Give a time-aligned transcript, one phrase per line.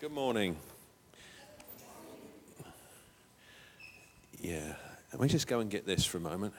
[0.00, 0.56] Good morning.
[4.40, 4.74] Yeah,
[5.10, 6.54] let me just go and get this for a moment.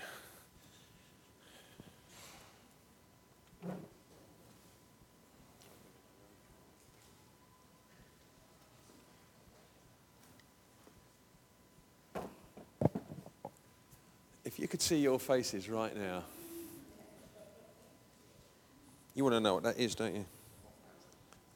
[14.43, 16.23] If you could see your faces right now,
[19.15, 20.25] you want to know what that is, don't you?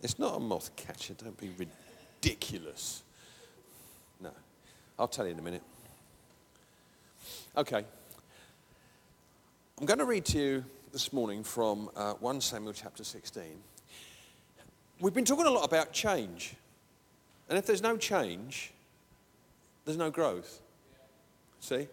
[0.04, 1.14] It's not a moth catcher.
[1.14, 3.04] Don't be ridiculous.
[4.20, 4.32] No.
[5.00, 5.64] I'll tell you in a minute.
[7.56, 7.86] Okay.
[9.80, 13.44] I'm going to read to you this morning from uh, 1 Samuel chapter 16.
[15.00, 16.54] We've been talking a lot about change.
[17.48, 18.74] And if there's no change,
[19.86, 20.62] there's no growth.
[21.62, 21.88] See?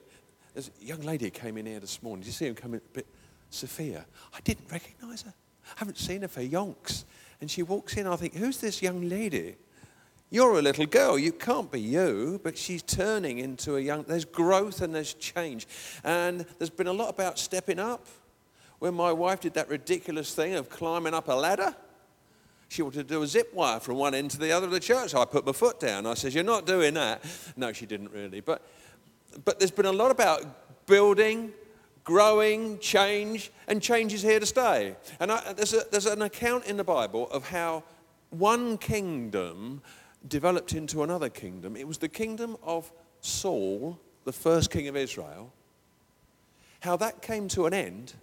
[0.52, 2.22] There's a young lady came in here this morning.
[2.22, 2.80] Did you see her come in?
[2.92, 3.06] Bit,
[3.50, 4.05] Sophia.
[4.34, 5.34] I didn't recognize her.
[5.77, 7.05] I haven't seen her for yonks.
[7.40, 9.56] And she walks in, I think, who's this young lady?
[10.30, 11.18] You're a little girl.
[11.18, 14.05] You can't be you, but she's turning into a young.
[14.05, 15.66] There's growth and there's change.
[16.05, 18.06] And there's been a lot about stepping up.
[18.78, 21.74] When my wife did that ridiculous thing of climbing up a ladder,
[22.69, 24.80] she wanted to do a zip wire from one end to the other of the
[24.80, 25.14] church.
[25.14, 26.06] I put my foot down.
[26.06, 27.25] I said, You're not doing that.
[27.56, 28.41] No, she didn't really.
[28.41, 28.62] But,
[29.44, 31.52] but there's been a lot about building
[32.05, 34.97] growing, change, and change is here to stay.
[35.19, 37.84] And I, there's, a, there's an account in the Bible of how
[38.31, 39.83] one kingdom
[40.27, 41.77] developed into another kingdom.
[41.77, 42.91] It was the kingdom of
[43.21, 45.53] Saul, the first king of Israel,
[46.81, 48.15] how that came to an end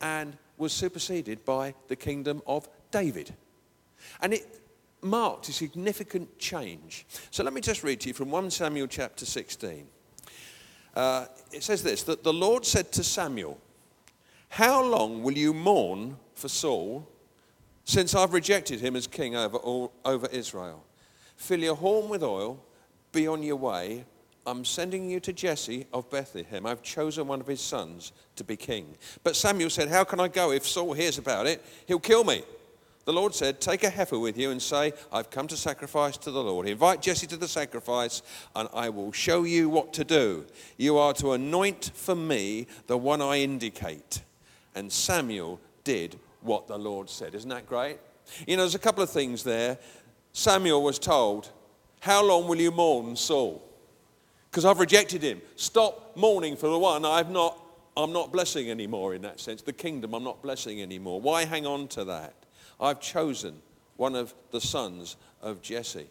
[0.00, 3.34] and was superseded by the kingdom of David.
[4.20, 4.60] And it
[5.00, 7.06] marked a significant change.
[7.30, 9.86] So let me just read to you from 1 Samuel chapter 16.
[10.94, 13.58] Uh, it says this that the Lord said to Samuel,
[14.48, 17.08] How long will you mourn for Saul,
[17.84, 20.84] since I've rejected him as king over, all, over Israel?
[21.36, 22.62] Fill your horn with oil,
[23.12, 24.04] be on your way.
[24.44, 26.66] I'm sending you to Jesse of Bethlehem.
[26.66, 28.96] I've chosen one of his sons to be king.
[29.22, 30.50] But Samuel said, How can I go?
[30.50, 32.42] If Saul hears about it, he'll kill me.
[33.04, 36.30] The Lord said, Take a heifer with you and say, I've come to sacrifice to
[36.30, 36.68] the Lord.
[36.68, 38.22] Invite Jesse to the sacrifice,
[38.54, 40.46] and I will show you what to do.
[40.76, 44.22] You are to anoint for me the one I indicate.
[44.74, 47.34] And Samuel did what the Lord said.
[47.34, 47.98] Isn't that great?
[48.46, 49.78] You know, there's a couple of things there.
[50.32, 51.50] Samuel was told,
[52.00, 53.62] How long will you mourn Saul?
[54.50, 55.40] Because I've rejected him.
[55.56, 57.58] Stop mourning for the one I've not,
[57.96, 59.62] I'm not blessing anymore in that sense.
[59.62, 61.20] The kingdom I'm not blessing anymore.
[61.20, 62.34] Why hang on to that?
[62.82, 63.62] I've chosen
[63.96, 66.08] one of the sons of Jesse.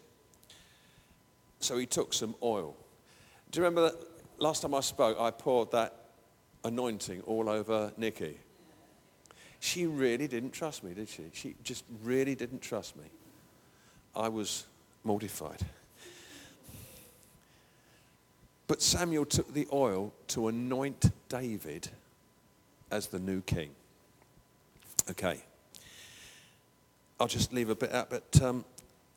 [1.60, 2.74] So he took some oil.
[3.50, 4.04] Do you remember that
[4.38, 5.94] last time I spoke, I poured that
[6.64, 8.38] anointing all over Nikki?
[9.60, 11.24] She really didn't trust me, did she?
[11.34, 13.04] She just really didn't trust me.
[14.16, 14.66] I was
[15.04, 15.64] mortified.
[18.66, 21.90] But Samuel took the oil to anoint David
[22.90, 23.70] as the new king.
[25.10, 25.42] Okay.
[27.22, 28.10] I'll just leave a bit out.
[28.10, 28.64] But um,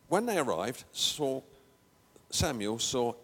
[0.10, 1.42] when they arrived, saw
[2.30, 3.16] Samuel saw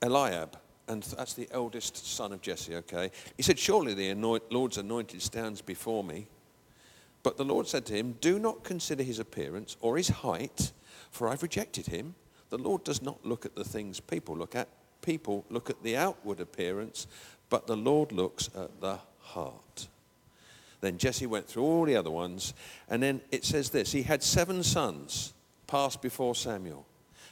[0.00, 2.76] Eliab, and that's the eldest son of Jesse.
[2.76, 6.28] Okay, he said, "Surely the anoint, Lord's anointed stands before me."
[7.24, 10.70] But the Lord said to him, "Do not consider his appearance or his height,
[11.10, 12.14] for I've rejected him.
[12.50, 14.68] The Lord does not look at the things people look at.
[15.02, 17.08] People look at the outward appearance,
[17.48, 19.88] but the Lord looks at the heart."
[20.80, 22.54] Then Jesse went through all the other ones.
[22.88, 25.34] And then it says this He had seven sons
[25.66, 26.86] passed before Samuel.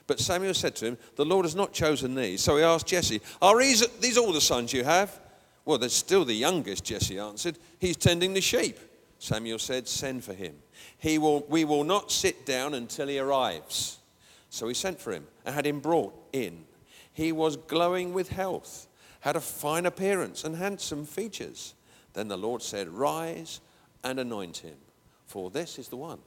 [0.07, 2.41] But Samuel said to him, The Lord has not chosen these.
[2.41, 5.21] So he asked Jesse, Are these, these all the sons you have?
[5.65, 7.59] Well, there's still the youngest, Jesse answered.
[7.79, 8.79] He's tending the sheep.
[9.19, 10.55] Samuel said, Send for him.
[10.97, 13.99] He will, we will not sit down until he arrives.
[14.51, 16.65] So he sent for him and had him brought in.
[17.13, 18.87] He was glowing with health,
[19.21, 21.75] had a fine appearance and handsome features.
[22.19, 23.61] Then the Lord said, Rise
[24.03, 24.75] and anoint him,
[25.27, 26.19] for this is the one.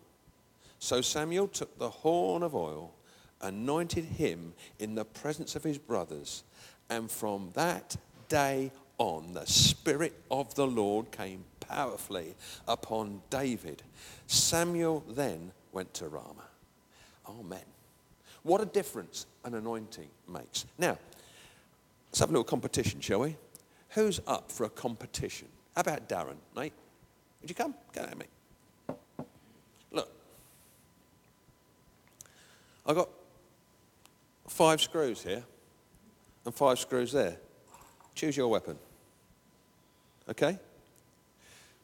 [0.80, 2.94] So Samuel took the horn of oil,
[3.42, 6.46] anointed him in the presence of his brothers,
[6.90, 7.98] and from that
[8.30, 12.36] day on, the Spirit of the Lord came powerfully
[12.70, 13.84] upon David.
[14.28, 16.48] Samuel then went to Ramah.
[17.28, 17.66] Amen.
[18.44, 20.66] What a difference an anointing makes.
[20.78, 20.98] Now,
[22.08, 23.36] let's have a little competition, shall we?
[23.90, 25.50] Who's up for a competition?
[25.76, 26.74] How about Darren, mate?
[27.42, 27.74] Would you come?
[27.94, 28.26] Come at me.
[29.92, 30.10] Look,
[32.86, 33.10] I've got
[34.48, 35.44] five screws here
[36.46, 37.38] and five screws there.
[38.16, 38.78] Choose your weapon.
[40.30, 40.60] Okay?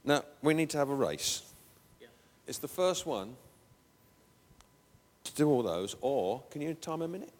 [0.03, 1.43] Now, we need to have a race.
[1.99, 2.07] Yeah.
[2.45, 3.35] It's the first one
[5.23, 7.31] to do all those, or can you time a minute?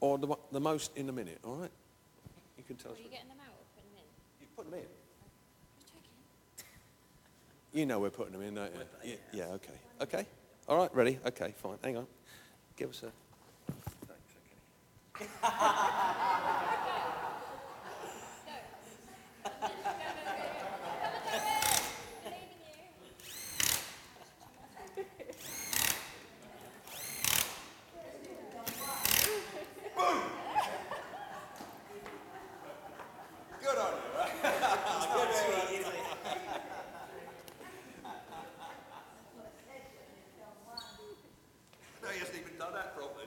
[0.00, 1.70] Or the, the most in a minute, all right?
[2.58, 3.00] You can tell Are us.
[4.56, 4.86] Put them in.
[7.72, 8.80] You know we're putting them in, don't you?
[9.04, 9.72] Yeah, yeah, okay.
[10.00, 10.26] Okay.
[10.68, 11.18] All right, ready?
[11.26, 11.76] Okay, fine.
[11.82, 12.06] Hang on.
[12.76, 13.10] Give us a.
[14.06, 14.34] Thanks,
[15.16, 15.26] okay.
[33.62, 33.92] Good on
[35.72, 35.80] you.
[42.02, 43.26] No, he hasn't even done that properly.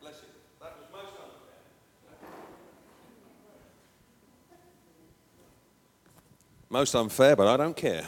[0.00, 0.28] Bless you.
[0.60, 2.28] That was most unfair.
[6.78, 8.04] Most unfair, but I don't care.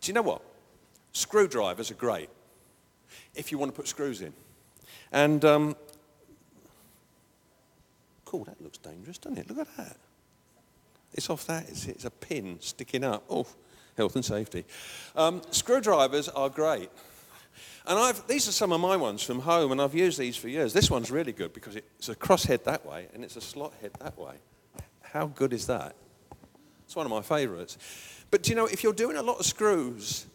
[0.00, 0.42] Do you know what?
[1.12, 2.28] Screwdrivers are great
[3.36, 4.32] if you want to put screws in.
[5.12, 5.76] And, um,
[8.24, 9.48] cool, that looks dangerous, doesn't it?
[9.48, 9.98] Look at that.
[11.14, 13.22] It's off that, it's, it's a pin sticking up.
[13.30, 13.46] Oh,
[13.96, 14.64] health and safety.
[15.14, 16.90] Um, screwdrivers are great.
[17.86, 20.48] And I've, these are some of my ones from home, and I've used these for
[20.48, 20.72] years.
[20.72, 23.92] This one's really good because it's a crosshead that way and it's a slot head
[24.00, 24.34] that way.
[25.12, 25.96] How good is that?
[26.84, 27.78] It's one of my favourites.
[28.30, 30.26] But do you know, if you're doing a lot of screws,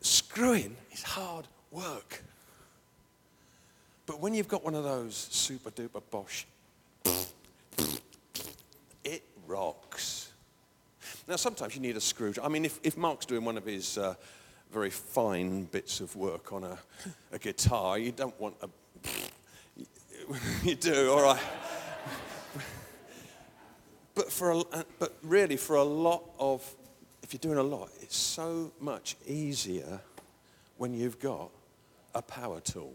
[0.00, 2.22] screwing is hard work.
[4.06, 6.44] But when you've got one of those super duper Bosch,
[9.02, 10.30] it rocks.
[11.26, 12.46] Now, sometimes you need a screwdriver.
[12.46, 14.14] I mean, if, if Mark's doing one of his uh,
[14.72, 16.78] very fine bits of work on a,
[17.32, 18.68] a guitar, you don't want a.
[20.64, 21.42] you do, all right.
[24.16, 26.68] But, for a, uh, but really, for a lot of,
[27.22, 30.00] if you're doing a lot, it's so much easier
[30.78, 31.50] when you've got
[32.14, 32.94] a power tool.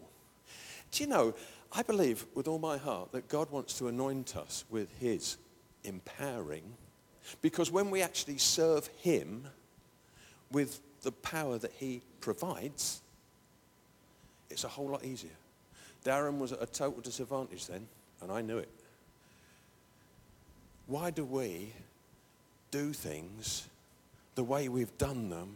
[0.91, 1.33] Do you know,
[1.71, 5.37] I believe with all my heart that God wants to anoint us with His
[5.83, 6.63] empowering
[7.41, 9.45] because when we actually serve Him
[10.51, 13.01] with the power that He provides,
[14.49, 15.29] it's a whole lot easier.
[16.03, 17.87] Darren was at a total disadvantage then,
[18.21, 18.69] and I knew it.
[20.91, 21.71] Why do we
[22.69, 23.65] do things
[24.35, 25.55] the way we've done them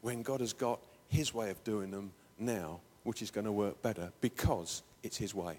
[0.00, 0.78] when God has got
[1.08, 5.34] His way of doing them now, which is going to work better because it's His
[5.34, 5.58] way?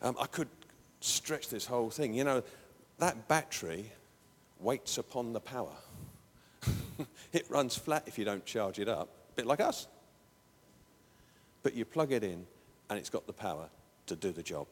[0.00, 0.48] Um, I could
[1.02, 2.14] stretch this whole thing.
[2.14, 2.42] You know,
[2.98, 3.92] that battery
[4.58, 5.76] waits upon the power.
[7.34, 9.86] it runs flat if you don't charge it up, a bit like us.
[11.62, 12.46] But you plug it in
[12.88, 13.68] and it's got the power
[14.06, 14.66] to do the job.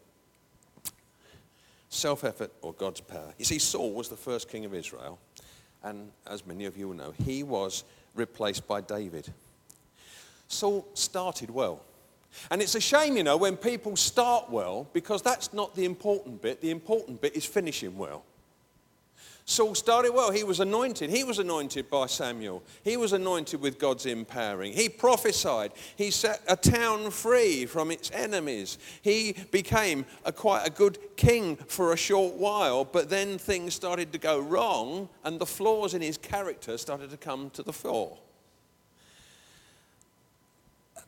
[1.94, 3.32] Self effort or God's power.
[3.38, 5.20] You see, Saul was the first king of Israel,
[5.84, 7.84] and as many of you will know, he was
[8.16, 9.32] replaced by David.
[10.48, 11.82] Saul started well.
[12.50, 16.42] And it's a shame, you know, when people start well, because that's not the important
[16.42, 16.60] bit.
[16.60, 18.24] The important bit is finishing well.
[19.46, 20.30] Saul started well.
[20.30, 21.10] He was anointed.
[21.10, 22.62] He was anointed by Samuel.
[22.82, 24.72] He was anointed with God's empowering.
[24.72, 25.72] He prophesied.
[25.96, 28.78] He set a town free from its enemies.
[29.02, 34.12] He became a, quite a good king for a short while, but then things started
[34.12, 38.16] to go wrong and the flaws in his character started to come to the fore.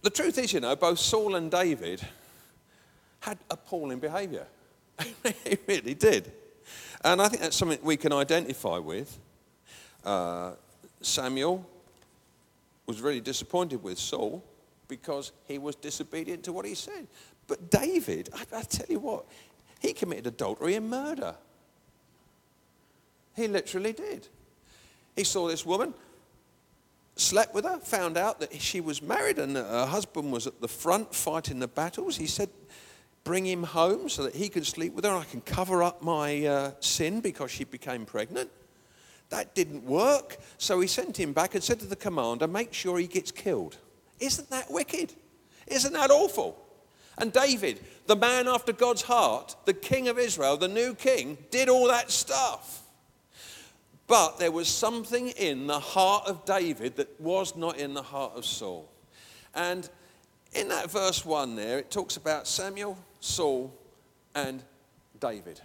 [0.02, 2.06] The truth is, you know, both Saul and David
[3.20, 4.46] had appalling behavior.
[5.22, 6.32] they really did.
[7.06, 9.16] And I think that's something we can identify with.
[10.04, 10.54] Uh,
[11.00, 11.64] Samuel
[12.84, 14.42] was really disappointed with Saul
[14.88, 17.06] because he was disobedient to what he said.
[17.46, 19.24] But David, I, I tell you what,
[19.78, 21.36] he committed adultery and murder.
[23.36, 24.26] He literally did.
[25.14, 25.94] He saw this woman,
[27.14, 30.60] slept with her, found out that she was married and that her husband was at
[30.60, 32.16] the front fighting the battles.
[32.16, 32.48] He said,
[33.26, 35.10] Bring him home so that he can sleep with her.
[35.10, 38.48] I can cover up my uh, sin because she became pregnant.
[39.30, 40.36] That didn't work.
[40.58, 43.78] So he sent him back and said to the commander, Make sure he gets killed.
[44.20, 45.12] Isn't that wicked?
[45.66, 46.56] Isn't that awful?
[47.18, 51.68] And David, the man after God's heart, the king of Israel, the new king, did
[51.68, 52.84] all that stuff.
[54.06, 58.34] But there was something in the heart of David that was not in the heart
[58.36, 58.88] of Saul.
[59.52, 59.90] And
[60.52, 63.74] in that verse 1 there, it talks about Samuel, Saul,
[64.34, 64.62] and
[65.18, 65.60] David.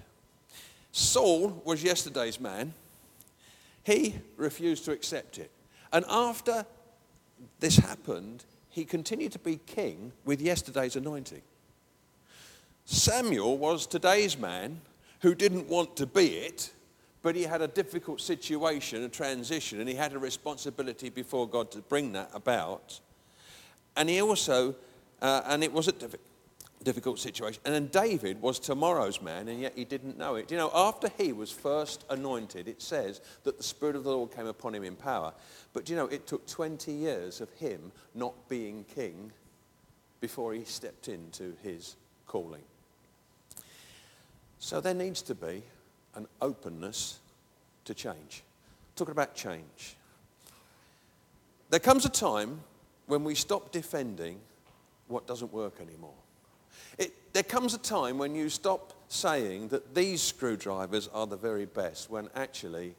[0.91, 2.73] Saul was yesterday's man.
[3.83, 5.51] He refused to accept it.
[5.93, 6.65] And after
[7.59, 11.41] this happened, he continued to be king with yesterday's anointing.
[12.85, 14.81] Samuel was today's man
[15.19, 16.71] who didn't want to be it,
[17.21, 21.69] but he had a difficult situation, a transition, and he had a responsibility before God
[21.71, 22.99] to bring that about.
[23.95, 24.75] And he also,
[25.21, 26.17] uh, and it was a diffi-
[26.83, 27.61] difficult situation.
[27.65, 30.51] And then David was tomorrow's man, and yet he didn't know it.
[30.51, 34.31] You know, after he was first anointed, it says that the Spirit of the Lord
[34.31, 35.33] came upon him in power.
[35.73, 39.31] But you know, it took 20 years of him not being king
[40.19, 41.95] before he stepped into his
[42.27, 42.63] calling.
[44.59, 45.63] So there needs to be
[46.15, 47.19] an openness
[47.85, 48.43] to change.
[48.95, 49.95] Talking about change.
[51.69, 52.59] There comes a time
[53.07, 54.39] when we stop defending
[55.07, 56.13] what doesn't work anymore.
[56.97, 61.65] It, there comes a time when you stop saying that these screwdrivers are the very
[61.65, 62.95] best, when actually,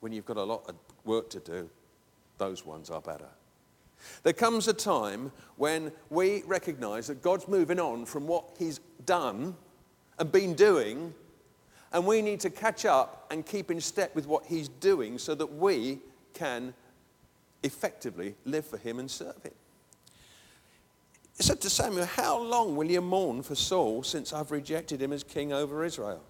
[0.00, 1.68] when you've got a lot of work to do,
[2.38, 3.28] those ones are better.
[4.22, 9.56] There comes a time when we recognize that God's moving on from what He's done
[10.18, 11.12] and been doing,
[11.92, 15.34] and we need to catch up and keep in step with what He's doing so
[15.34, 15.98] that we
[16.32, 16.74] can
[17.62, 19.52] effectively live for Him and serve Him.
[21.38, 25.12] He said to Samuel, How long will you mourn for Saul since I've rejected him
[25.12, 26.22] as king over Israel?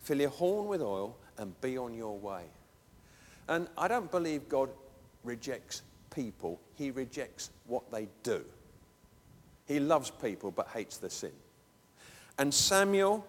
[0.00, 2.44] Fill your horn with oil and be on your way.
[3.48, 4.68] And I don't believe God
[5.24, 5.82] rejects
[6.14, 8.44] people, He rejects what they do.
[9.66, 11.32] He loves people but hates their sin.
[12.38, 13.26] And Samuel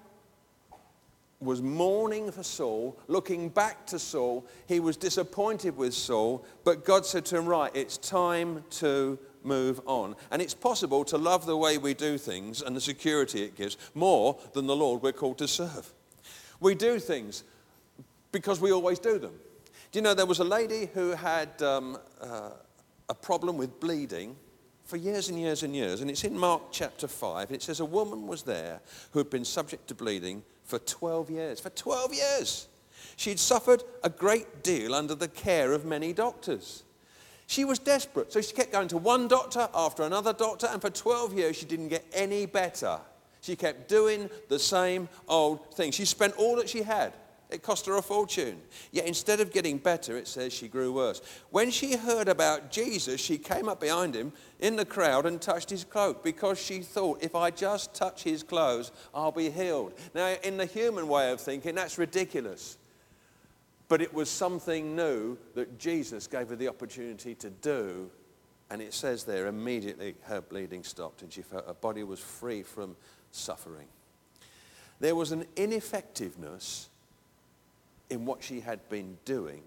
[1.40, 4.46] was mourning for Saul, looking back to Saul.
[4.68, 9.82] He was disappointed with Saul, but God said to him, Right, it's time to move
[9.86, 10.16] on.
[10.30, 13.78] And it's possible to love the way we do things and the security it gives
[13.96, 15.92] more than the Lord we're called to serve.
[16.60, 17.44] We do things
[18.32, 19.34] because we always do them.
[19.92, 22.50] Do you know there was a lady who had um, uh,
[23.10, 24.36] a problem with bleeding
[24.84, 27.52] for years and years and years, and it's in Mark chapter 5.
[27.52, 28.80] It says a woman was there
[29.12, 31.60] who had been subject to bleeding for 12 years.
[31.60, 32.68] For 12 years!
[33.16, 36.84] She'd suffered a great deal under the care of many doctors.
[37.48, 40.90] She was desperate, so she kept going to one doctor after another doctor, and for
[40.90, 43.00] 12 years she didn't get any better.
[43.40, 45.92] She kept doing the same old thing.
[45.92, 47.14] She spent all that she had.
[47.50, 48.60] It cost her a fortune.
[48.92, 51.22] Yet instead of getting better, it says she grew worse.
[51.50, 55.70] When she heard about Jesus, she came up behind him in the crowd and touched
[55.70, 59.94] his cloak because she thought, if I just touch his clothes, I'll be healed.
[60.14, 62.78] Now, in the human way of thinking, that's ridiculous.
[63.90, 68.10] But it was something new that Jesus gave her the opportunity to do.
[68.70, 72.64] And it says there, immediately her bleeding stopped and she felt her body was free
[72.64, 72.98] from
[73.32, 73.88] suffering.
[75.00, 76.90] There was an ineffectiveness
[78.10, 79.62] in what she had been doing,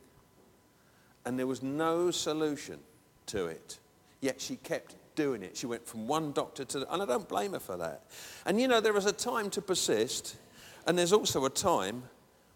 [1.24, 2.78] and there was no solution
[3.26, 3.78] to it.
[4.20, 5.56] Yet she kept doing it.
[5.56, 8.02] She went from one doctor to the, and I don't blame her for that.
[8.46, 10.36] And you know, there is a time to persist,
[10.86, 12.04] and there's also a time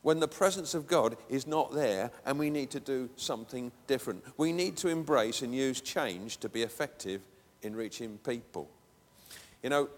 [0.05, 4.23] when the presence of God is not there and we need to do something different.
[4.37, 7.23] We need to embrace and use change to be effective
[7.63, 8.69] in reaching people.
[9.63, 9.89] You know,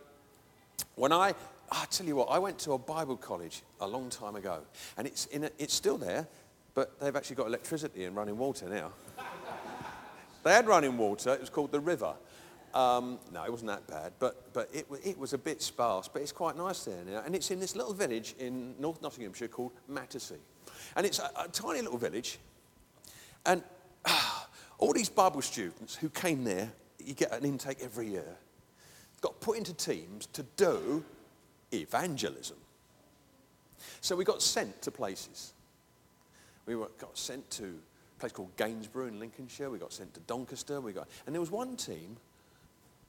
[0.95, 1.35] when I,
[1.73, 4.61] I tell you what, I went to a Bible college a long time ago,
[4.97, 6.29] and it's, in a, it's still there,
[6.75, 8.93] but they've actually got electricity and running water now.
[10.45, 12.15] they had running water, it was called the river.
[12.77, 16.21] Um, no, it wasn't that bad, but, but it, it was a bit sparse, but
[16.21, 17.23] it's quite nice there now.
[17.25, 20.37] And it's in this little village in North Nottinghamshire called Mattersey.
[20.95, 22.39] And it's a, a tiny little village.
[23.47, 23.63] And
[24.05, 24.47] ah,
[24.79, 26.71] all these Bible students who came there,
[27.03, 28.37] you get an intake every year,
[29.23, 31.03] got put into teams to do
[31.73, 32.59] evangelism.
[34.03, 35.55] So we got sent to places.
[36.67, 39.71] We got sent to a place called Gainsborough in Lincolnshire.
[39.71, 40.83] We got sent to Doncaster.
[40.83, 42.19] We got, and there was one team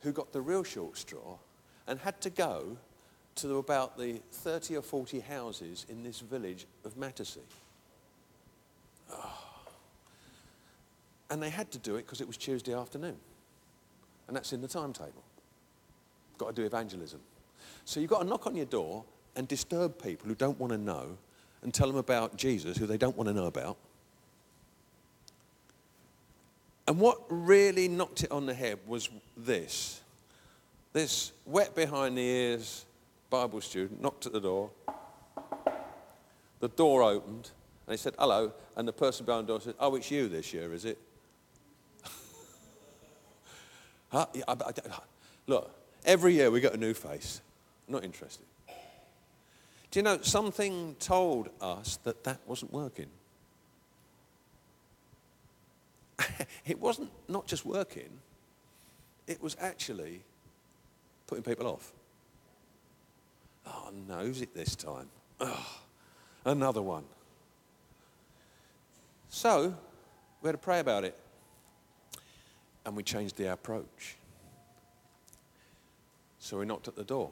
[0.02, 1.38] who got the real short straw
[1.88, 2.78] and had to go
[3.36, 7.40] to about the 30 or 40 houses in this village of Mattersey.
[9.12, 9.16] Oh.
[9.24, 9.44] Ah.
[11.30, 13.18] And they had to do it because it was Tuesday afternoon.
[14.28, 15.24] And that's in the timetable.
[16.38, 17.20] Got to do evangelism.
[17.86, 19.04] So you've got to knock on your door
[19.36, 21.18] and disturb people who don't want to know
[21.62, 23.78] and tell them about Jesus who they don't want to know about.
[26.88, 30.02] And what really knocked it on the head was this.
[30.94, 32.86] This wet behind the ears
[33.30, 34.70] Bible student knocked at the door.
[36.60, 37.52] The door opened
[37.86, 38.54] and he said, hello.
[38.76, 40.98] And the person behind the door said, oh, it's you this year, is it?
[44.10, 44.26] huh?
[44.34, 44.72] yeah, I, I,
[45.46, 45.72] look,
[46.06, 47.42] every year we get a new face.
[47.88, 48.46] Not interested.
[49.92, 53.08] Do you know, something told us that that wasn't working.
[56.66, 58.10] it wasn't not just working,
[59.28, 60.24] it was actually
[61.28, 61.92] putting people off.
[63.66, 65.10] Oh, no, who's it this time?
[65.40, 65.80] Oh,
[66.46, 67.04] another one.
[69.30, 69.76] So
[70.42, 71.18] we had to pray about it.
[72.86, 74.16] And we changed the approach.
[76.40, 77.30] So we knocked at the door.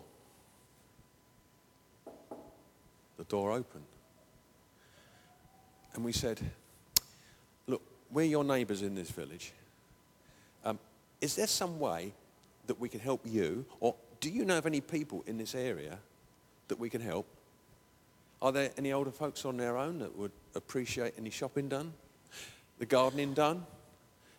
[3.17, 3.85] The door opened.
[5.93, 6.41] And we said,
[8.11, 9.51] we're your neighbours in this village.
[10.63, 10.79] Um,
[11.21, 12.13] is there some way
[12.67, 13.65] that we can help you?
[13.79, 15.97] Or do you know of any people in this area
[16.67, 17.27] that we can help?
[18.41, 21.93] Are there any older folks on their own that would appreciate any shopping done?
[22.79, 23.65] The gardening done?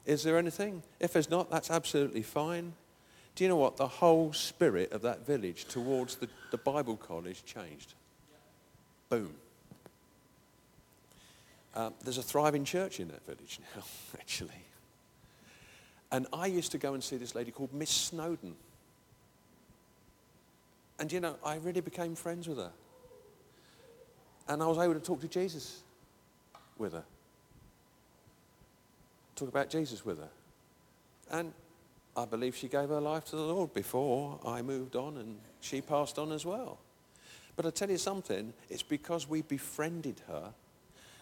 [0.05, 0.83] Is there anything?
[1.01, 2.73] If there's not, that's absolutely fine.
[3.35, 3.77] Do you know what?
[3.77, 7.95] The whole spirit of that village towards the, the Bible college changed.
[9.09, 9.35] Boom.
[11.77, 13.83] Um, there's a thriving church in that village now,
[14.19, 14.65] actually.
[16.11, 18.57] And I used to go and see this lady called Miss Snowden.
[20.99, 22.73] And you know, I really became friends with her.
[24.49, 25.83] And I was able to talk to Jesus
[26.79, 27.05] with her.
[29.35, 30.31] Talk about Jesus with her.
[31.31, 31.53] And
[32.17, 35.83] I believe she gave her life to the Lord before I moved on and she
[35.83, 36.79] passed on as well.
[37.55, 40.55] But I tell you something, it's because we befriended her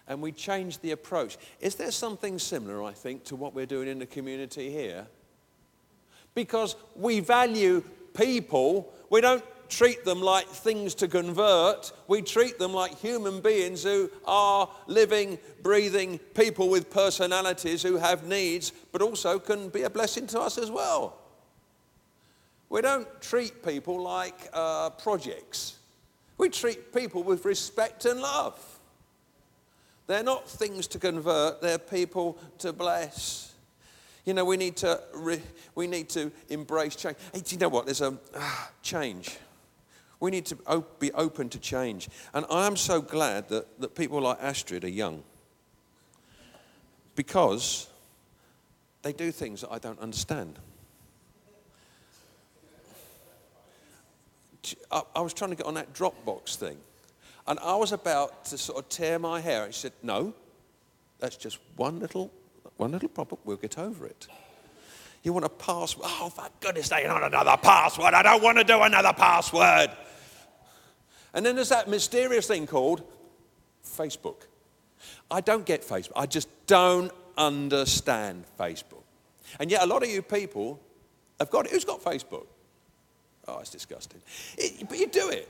[0.06, 1.38] and we change the approach.
[1.60, 5.06] Is there something similar, I think, to what we're doing in the community here?
[6.34, 7.82] Because we value
[8.12, 11.92] people, we don't treat them like things to convert.
[12.06, 18.26] We treat them like human beings who are living, breathing people with personalities who have
[18.26, 21.18] needs, but also can be a blessing to us as well.
[22.68, 25.78] We don't treat people like uh, projects.
[26.38, 28.73] We treat people with respect and love.
[30.06, 33.52] They're not things to convert, they're people to bless.
[34.24, 35.42] You know, we need to, re-
[35.74, 37.16] we need to embrace change.
[37.32, 37.84] Hey, do you know what?
[37.84, 39.36] There's a ah, change.
[40.20, 42.08] We need to op- be open to change.
[42.32, 45.22] And I am so glad that, that people like Astrid are young
[47.14, 47.88] because
[49.02, 50.58] they do things that I don't understand.
[54.90, 56.78] I, I was trying to get on that Dropbox thing.
[57.46, 59.64] And I was about to sort of tear my hair.
[59.64, 60.34] And she said, No,
[61.18, 62.30] that's just one little,
[62.76, 63.40] one little problem.
[63.44, 64.26] We'll get over it.
[65.22, 66.06] You want a password?
[66.06, 68.12] Oh, for goodness sake, not another password.
[68.12, 69.90] I don't want to do another password.
[71.32, 73.02] And then there's that mysterious thing called
[73.84, 74.42] Facebook.
[75.30, 76.12] I don't get Facebook.
[76.14, 79.02] I just don't understand Facebook.
[79.58, 80.80] And yet, a lot of you people
[81.38, 81.72] have got it.
[81.72, 82.46] Who's got Facebook?
[83.48, 84.20] Oh, it's disgusting.
[84.56, 85.48] It, but you do it.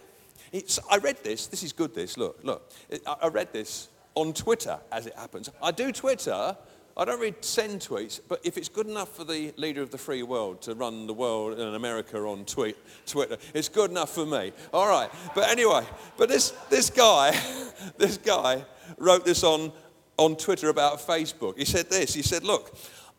[0.54, 1.48] It's, I read this.
[1.48, 2.16] This is good, this.
[2.16, 2.70] Look, look.
[3.04, 5.50] I, I read this on Twitter, as it happens.
[5.60, 6.56] I do Twitter.
[6.96, 9.98] I don't really send tweets, but if it's good enough for the leader of the
[9.98, 14.24] free world to run the world in America on tweet, Twitter, it's good enough for
[14.24, 14.52] me.
[14.72, 15.10] All right.
[15.34, 15.84] But anyway,
[16.16, 17.36] but this, this guy,
[17.98, 18.64] this guy
[18.96, 19.72] wrote this on,
[20.18, 21.58] on Twitter about Facebook.
[21.58, 22.14] He said this.
[22.14, 22.76] He said, look,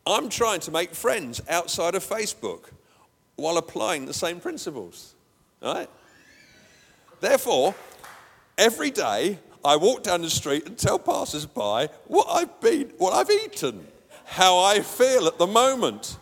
[0.08, 2.70] I'm trying to make friends outside of Facebook
[3.36, 5.16] while applying the same principles.
[5.62, 5.90] All right?
[7.20, 7.76] Therefore,
[8.58, 13.30] every day I walk down the street and tell passers-by what I've been, what I've
[13.30, 13.88] eaten,
[14.26, 16.18] how I feel at the moment,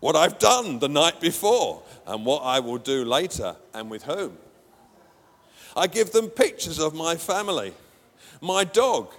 [0.00, 4.36] what I've done the night before, and what I will do later and with whom.
[5.76, 7.72] I give them pictures of my family,
[8.40, 9.12] my dog,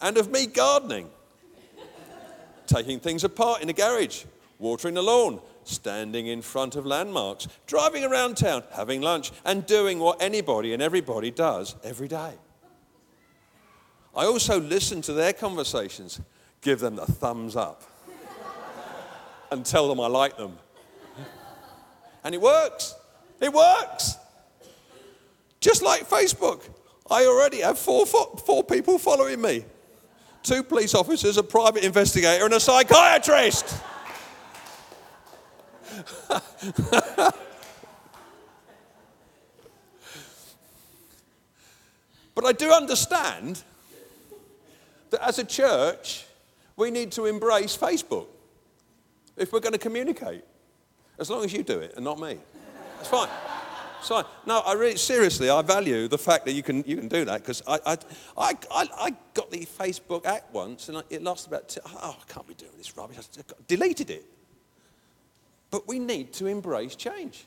[0.00, 1.08] and of me gardening,
[2.66, 4.24] taking things apart in the garage,
[4.58, 9.98] watering the lawn, standing in front of landmarks, driving around town, having lunch, and doing
[9.98, 12.34] what anybody and everybody does every day.
[14.14, 16.20] I also listen to their conversations,
[16.62, 17.82] give them the thumbs up,
[19.50, 20.56] and tell them I like them.
[22.24, 22.94] And it works.
[23.40, 24.16] It works.
[25.60, 26.62] Just like Facebook,
[27.10, 29.64] I already have four, four, four people following me
[30.46, 33.76] two police officers, a private investigator, and a psychiatrist.
[42.34, 43.62] but I do understand
[45.10, 46.26] that as a church,
[46.76, 48.26] we need to embrace Facebook
[49.36, 50.44] if we're going to communicate.
[51.18, 52.38] As long as you do it and not me.
[53.00, 53.28] It's fine.
[53.98, 54.24] It's fine.
[54.44, 57.40] No, I really, seriously, I value the fact that you can, you can do that
[57.40, 57.96] because I, I,
[58.36, 62.46] I, I, got the Facebook app once and it lasted about, two, oh, I can't
[62.46, 63.16] be doing this rubbish.
[63.18, 64.24] I deleted it.
[65.70, 67.44] But we need to embrace change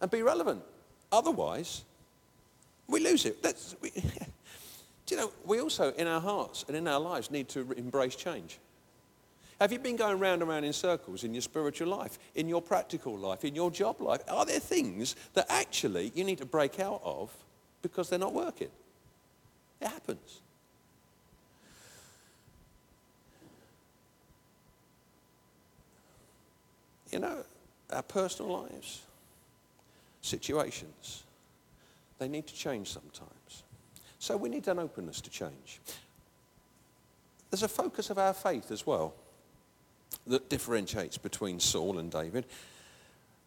[0.00, 0.62] and be relevant.
[1.12, 1.84] Otherwise,
[2.88, 3.44] we lose it.
[3.80, 3.90] We,
[5.06, 8.16] do you know, we also, in our hearts and in our lives, need to embrace
[8.16, 8.58] change.
[9.60, 12.62] Have you been going round and round in circles in your spiritual life, in your
[12.62, 14.22] practical life, in your job life?
[14.26, 17.30] Are there things that actually you need to break out of
[17.82, 18.70] because they're not working?
[19.82, 20.40] It happens.
[27.14, 29.02] Our personal lives,
[30.22, 31.24] situations,
[32.18, 33.62] they need to change sometimes.
[34.18, 35.80] So we need an openness to change.
[37.50, 39.14] There's a focus of our faith as well
[40.26, 42.44] that differentiates between Saul and David.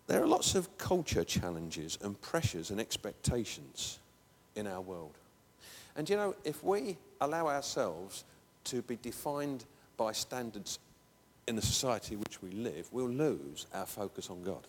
[0.08, 4.00] There are lots of culture challenges and pressures and expectations
[4.56, 5.18] in our world.
[5.96, 8.24] And you know, if we allow ourselves
[8.66, 10.80] to be defined by standards
[11.48, 14.68] in the society in which we live, we'll lose our focus on God.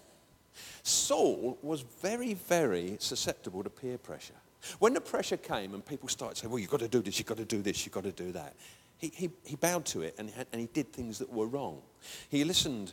[0.82, 4.34] Saul was very, very susceptible to peer pressure.
[4.78, 7.28] When the pressure came and people started saying, well, you've got to do this, you've
[7.28, 8.54] got to do this, you've got to do that,
[8.98, 11.82] he, he, he bowed to it and, and he did things that were wrong.
[12.30, 12.92] He listened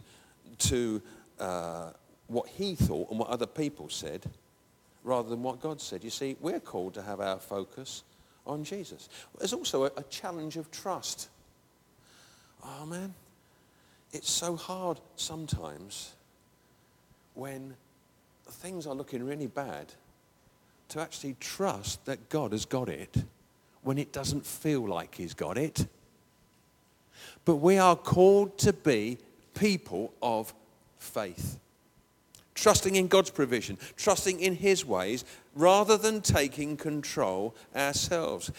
[0.59, 1.01] to
[1.39, 1.91] uh,
[2.27, 4.25] what he thought and what other people said
[5.03, 6.03] rather than what God said.
[6.03, 8.03] You see, we're called to have our focus
[8.45, 9.09] on Jesus.
[9.37, 11.29] There's also a, a challenge of trust.
[12.63, 13.13] Oh, man,
[14.13, 16.13] it's so hard sometimes
[17.33, 17.75] when
[18.49, 19.87] things are looking really bad
[20.89, 23.23] to actually trust that God has got it
[23.83, 25.87] when it doesn't feel like he's got it.
[27.45, 29.17] But we are called to be
[29.53, 30.53] people of
[30.99, 31.57] faith.
[32.53, 35.23] Trusting in God's provision, trusting in his ways,
[35.55, 38.51] rather than taking control ourselves.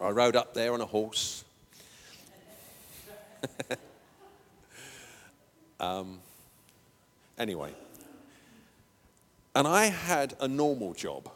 [0.00, 1.44] I rode up there on a horse.
[5.80, 6.20] um,
[7.36, 7.72] anyway,
[9.56, 11.28] and I had a normal job,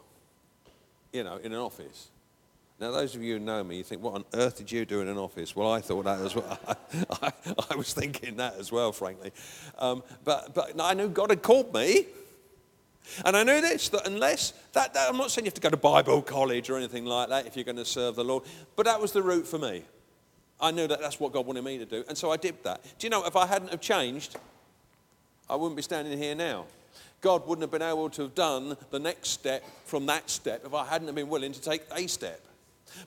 [1.11, 2.11] you know, in an office.
[2.79, 4.99] Now, those of you who know me, you think, what on earth did you do
[4.99, 5.55] in an office?
[5.55, 6.59] Well, I thought that as well.
[7.21, 7.31] I,
[7.71, 9.31] I was thinking that as well, frankly.
[9.79, 12.05] Um, but, but I knew God had called me.
[13.23, 15.69] And I knew this, that unless, that, that, I'm not saying you have to go
[15.69, 18.43] to Bible college or anything like that if you're going to serve the Lord,
[18.75, 19.83] but that was the route for me.
[20.59, 22.81] I knew that that's what God wanted me to do, and so I did that.
[22.97, 24.37] Do you know, if I hadn't have changed,
[25.49, 26.65] I wouldn't be standing here now.
[27.21, 30.73] God wouldn't have been able to have done the next step from that step if
[30.73, 32.41] I hadn't have been willing to take a step.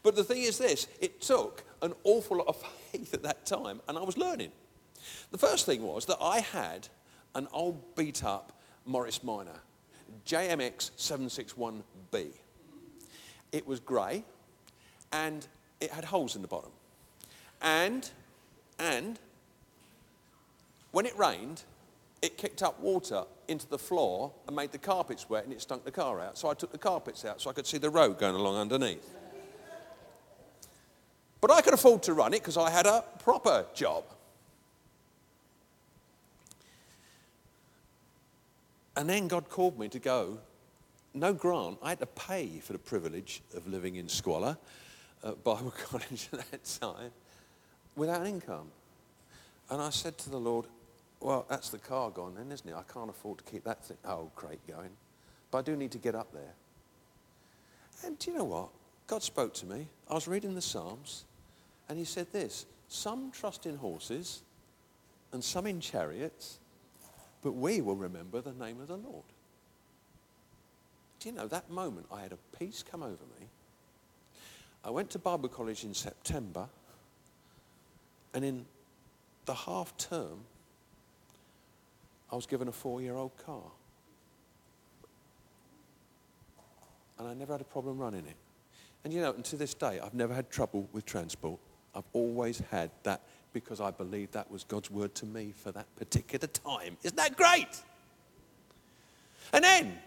[0.02, 2.56] But the thing is this, it took an awful lot of
[2.92, 4.52] faith at that time, and I was learning.
[5.30, 6.88] The first thing was that I had
[7.34, 8.52] an old beat up
[8.84, 9.60] Morris Minor
[10.26, 12.28] JMX 761B.
[13.52, 14.24] It was grey
[15.12, 15.46] and
[15.80, 16.70] it had holes in the bottom.
[17.62, 18.08] And,
[18.78, 19.18] and
[20.92, 21.62] when it rained,
[22.20, 25.84] it kicked up water into the floor and made the carpets wet and it stunk
[25.84, 26.36] the car out.
[26.36, 29.14] So I took the carpets out so I could see the road going along underneath.
[31.40, 34.04] But I could afford to run it because I had a proper job.
[38.96, 40.38] And then God called me to go.
[41.14, 41.78] No grant.
[41.82, 44.58] I had to pay for the privilege of living in squalor
[45.24, 47.12] at Bible college at that time
[47.94, 48.68] without income.
[49.70, 50.66] And I said to the Lord,
[51.20, 52.74] well, that's the car gone then, isn't it?
[52.74, 54.90] I can't afford to keep that thing, oh, old crate going.
[55.50, 56.54] But I do need to get up there.
[58.04, 58.68] And do you know what?
[59.08, 59.88] God spoke to me.
[60.08, 61.24] I was reading the Psalms,
[61.88, 64.42] and he said this Some trust in horses,
[65.32, 66.60] and some in chariots,
[67.42, 69.24] but we will remember the name of the Lord.
[71.18, 73.46] Do you know, that moment I had a peace come over me.
[74.84, 76.68] I went to Bible college in September,
[78.34, 78.66] and in
[79.46, 80.40] the half term,
[82.30, 83.62] I was given a four year old car.
[87.18, 88.36] And I never had a problem running it.
[89.04, 91.60] And you know, and to this day, I've never had trouble with transport.
[91.94, 95.86] I've always had that because I believe that was God's word to me for that
[95.96, 96.96] particular time.
[97.02, 97.82] Isn't that great?
[99.52, 99.98] And then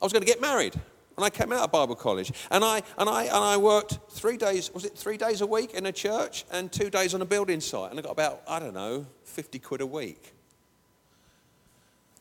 [0.00, 0.74] I was going to get married
[1.14, 2.32] when I came out of Bible college.
[2.50, 5.74] And I, and, I, and I worked three days, was it three days a week
[5.74, 7.90] in a church and two days on a building site.
[7.90, 10.32] And I got about, I don't know, 50 quid a week.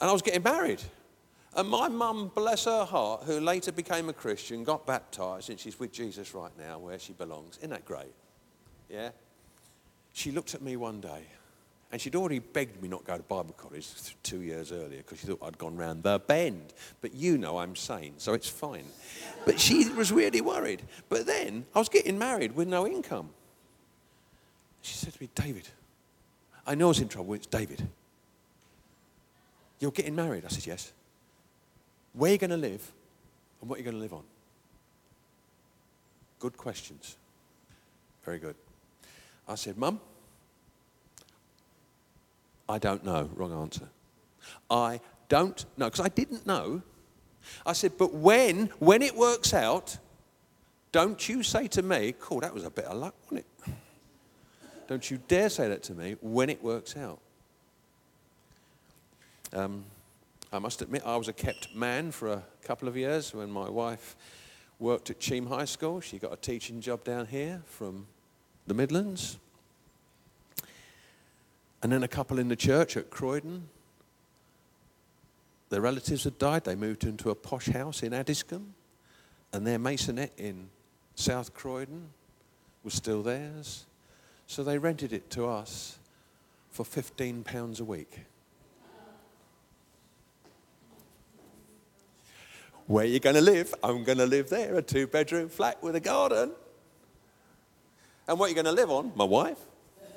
[0.01, 0.81] And I was getting married.
[1.55, 5.79] And my mum, bless her heart, who later became a Christian, got baptized and she's
[5.79, 7.57] with Jesus right now where she belongs.
[7.57, 8.13] Isn't that great?
[8.89, 9.09] Yeah?
[10.13, 11.25] She looked at me one day
[11.91, 13.87] and she'd already begged me not to go to Bible college
[14.21, 16.73] two years earlier because she thought I'd gone round the bend.
[17.01, 18.85] But you know I'm sane, so it's fine.
[19.45, 20.83] But she was really worried.
[21.09, 23.31] But then I was getting married with no income.
[24.81, 25.67] She said to me, David,
[26.65, 27.33] I know I was in trouble.
[27.33, 27.87] It's David.
[29.79, 30.45] You're getting married?
[30.45, 30.93] I said, yes.
[32.19, 32.91] Where are you going to live
[33.61, 34.23] and what are you going to live on?
[36.39, 37.15] Good questions.
[38.25, 38.55] Very good.
[39.47, 40.01] I said, Mum,
[42.67, 43.29] I don't know.
[43.35, 43.87] Wrong answer.
[44.69, 45.85] I don't know.
[45.85, 46.81] Because I didn't know.
[47.65, 49.97] I said, but when, when it works out,
[50.91, 53.73] don't you say to me, cool, that was a bit of luck, wasn't it?
[54.89, 57.19] Don't you dare say that to me when it works out.
[59.53, 59.85] Um,
[60.51, 63.69] I must admit, I was a kept man for a couple of years when my
[63.69, 64.15] wife
[64.79, 66.01] worked at Cheam High School.
[66.01, 68.07] She got a teaching job down here from
[68.65, 69.37] the Midlands.
[71.83, 73.69] And then a couple in the church at Croydon.
[75.69, 76.63] Their relatives had died.
[76.63, 78.73] They moved into a posh house in Addiscombe.
[79.53, 80.69] And their masonette in
[81.13, 82.09] South Croydon
[82.83, 83.85] was still theirs.
[84.47, 85.99] So they rented it to us
[86.71, 88.21] for £15 a week.
[92.89, 93.75] Where are you going to live?
[93.83, 96.53] I'm going to live there, a two bedroom flat with a garden.
[98.27, 99.11] And what are you going to live on?
[99.15, 99.59] My wife.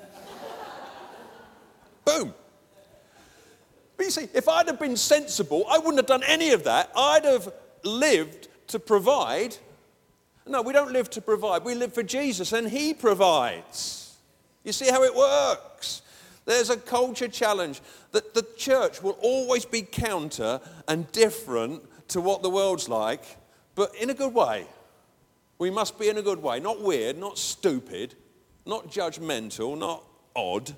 [2.05, 2.33] Boom.
[3.95, 6.91] But you see, if I'd have been sensible, I wouldn't have done any of that.
[6.97, 9.55] I'd have lived to provide.
[10.47, 11.63] No, we don't live to provide.
[11.63, 14.17] We live for Jesus, and He provides.
[14.63, 16.01] You see how it works?
[16.45, 17.81] There's a culture challenge
[18.13, 23.23] that the church will always be counter and different to what the world's like,
[23.73, 24.67] but in a good way.
[25.57, 28.13] We must be in a good way, not weird, not stupid,
[28.67, 30.03] not judgmental, not
[30.35, 30.75] odd.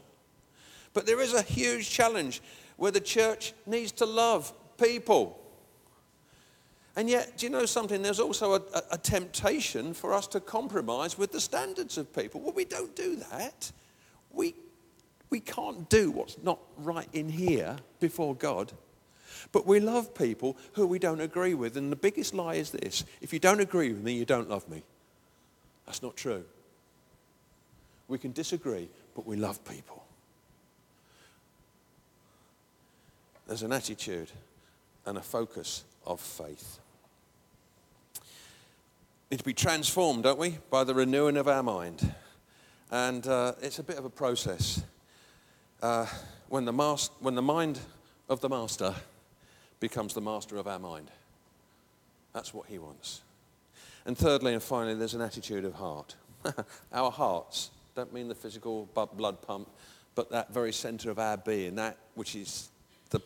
[0.94, 2.42] But there is a huge challenge
[2.78, 5.38] where the church needs to love people.
[6.96, 8.02] And yet, do you know something?
[8.02, 12.40] There's also a, a, temptation for us to compromise with the standards of people.
[12.40, 13.72] Well, we don't do that.
[14.32, 14.56] We,
[15.30, 18.72] we can't do what's not right in here before God.
[19.52, 21.78] But we love people who we don't agree with.
[21.78, 24.68] And the biggest lie is this if you don't agree with me, you don't love
[24.70, 24.84] me.
[25.86, 26.44] That's not true.
[28.08, 30.04] We can disagree, but we love people.
[33.48, 34.32] There's an attitude
[35.06, 36.80] and a focus of faith.
[39.30, 42.14] We need to be transformed, don't we, by the renewing of our mind.
[42.92, 44.84] And uh, it's a bit of a process.
[45.82, 46.08] Uh,
[46.50, 47.80] when, the mas- when the mind
[48.30, 48.96] of the master
[49.88, 51.12] becomes the master of our mind.
[52.34, 53.22] That's what he wants.
[54.08, 56.16] And thirdly and finally, there's an attitude of heart.
[56.92, 59.70] our hearts don't mean the physical blood pump,
[60.16, 62.70] but that very center of our being, that which is
[63.12, 63.22] the,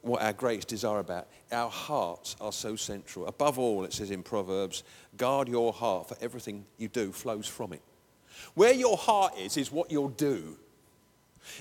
[0.00, 1.28] what our greatest desire about.
[1.52, 3.26] Our hearts are so central.
[3.26, 4.84] Above all, it says in Proverbs,
[5.18, 7.82] guard your heart, for everything you do flows from it.
[8.54, 10.56] Where your heart is, is what you'll do.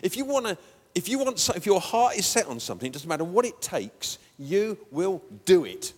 [0.01, 0.57] If you want to
[0.95, 3.61] if you want, if your heart is set on something, it doesn't matter what it
[3.61, 5.93] takes, you will do it.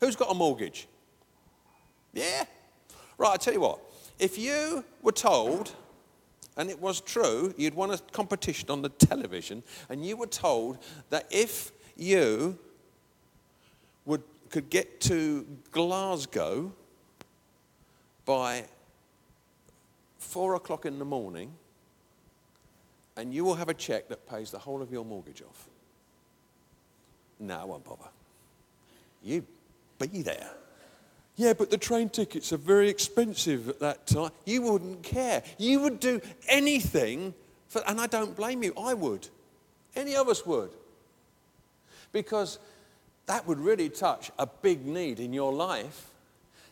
[0.00, 0.88] Who's got a mortgage?
[2.12, 2.44] Yeah?
[3.16, 3.80] Right, I tell you what.
[4.18, 5.72] If you were told,
[6.56, 10.78] and it was true, you'd won a competition on the television, and you were told
[11.10, 12.58] that if you
[14.04, 16.72] would, could get to Glasgow
[18.24, 18.64] by
[20.18, 21.52] four o'clock in the morning,
[23.16, 25.68] and you will have a check that pays the whole of your mortgage off.
[27.38, 28.08] No, I won't bother.
[29.22, 29.44] You
[29.98, 30.50] be there.
[31.36, 34.30] Yeah, but the train tickets are very expensive at that time.
[34.44, 35.42] You wouldn't care.
[35.58, 37.34] You would do anything,
[37.68, 38.74] for, and I don't blame you.
[38.78, 39.28] I would.
[39.96, 40.70] Any of us would.
[42.12, 42.58] Because
[43.26, 46.10] that would really touch a big need in your life.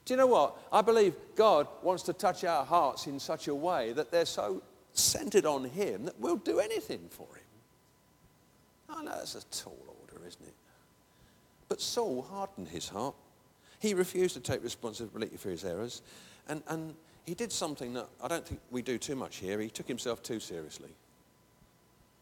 [0.05, 0.57] Do you know what?
[0.73, 4.63] I believe God wants to touch our hearts in such a way that they're so
[4.93, 7.45] centered on Him that we'll do anything for Him.
[8.89, 10.55] I know that's a tall order, isn't it?
[11.71, 13.15] But Saul hardened his heart.
[13.79, 16.03] He refused to take responsibility for his errors.
[16.49, 19.61] And, and he did something that I don't think we do too much here.
[19.61, 20.91] He took himself too seriously.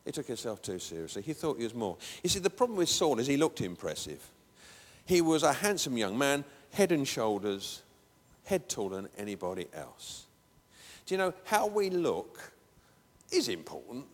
[0.05, 1.23] He took himself too seriously.
[1.23, 1.97] He thought he was more.
[2.23, 4.23] You see, the problem with Saul is he looked impressive.
[5.07, 7.83] He was a handsome young man, head and shoulders,
[8.45, 10.27] head taller than anybody else.
[11.07, 12.53] Do you know how we look
[13.31, 14.07] is important.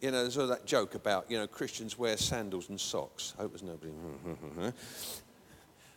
[0.00, 3.34] You know, there's all that joke about, you know, Christians wear sandals and socks.
[3.38, 3.92] I hope there's nobody.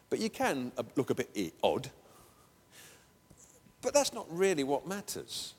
[0.10, 1.90] but you can uh, look a bit odd.
[3.82, 5.54] But that's not really what matters.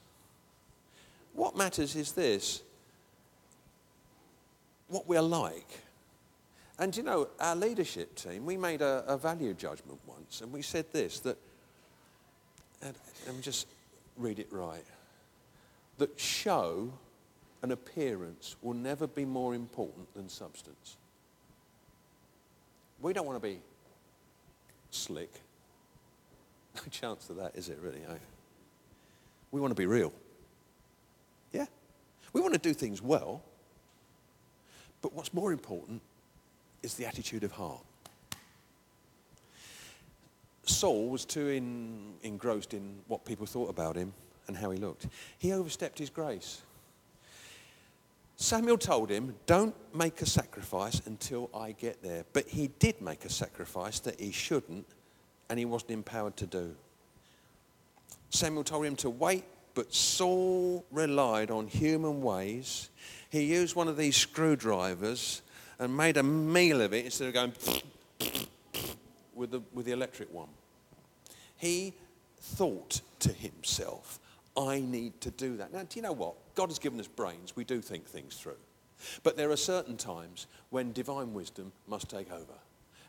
[1.33, 2.63] What matters is this
[4.89, 5.81] what we're like.
[6.79, 10.61] And you know, our leadership team, we made a, a value judgment once, and we
[10.61, 11.39] said this that,
[12.83, 12.95] and
[13.27, 13.69] let me just
[14.17, 14.85] read it right
[15.99, 16.93] that show
[17.63, 20.97] and appearance will never be more important than substance.
[23.01, 23.59] We don't want to be
[24.91, 25.33] slick.
[26.77, 28.01] No chance of that, is it really?
[29.51, 30.13] We want to be real.
[31.53, 31.67] Yeah?
[32.33, 33.43] We want to do things well.
[35.01, 36.03] But what's more important
[36.83, 37.85] is the attitude of heart.
[40.65, 44.13] Saul was too in, engrossed in what people thought about him
[44.47, 45.07] and how he looked.
[45.39, 46.63] He overstepped his grace.
[48.37, 52.25] Samuel told him, Don't make a sacrifice until I get there.
[52.33, 54.87] But he did make a sacrifice that he shouldn't
[55.49, 56.75] and he wasn't empowered to do.
[58.31, 62.91] Samuel told him to wait, but Saul relied on human ways.
[63.31, 65.43] He used one of these screwdrivers
[65.79, 67.53] and made a meal of it instead of going
[69.35, 70.49] with the, with the electric one.
[71.57, 71.95] He
[72.39, 74.19] thought to himself,
[74.57, 75.73] I need to do that.
[75.73, 76.35] Now, do you know what?
[76.55, 77.57] God has given us brains.
[77.57, 78.57] We do think things through.
[79.23, 82.55] But there are certain times when divine wisdom must take over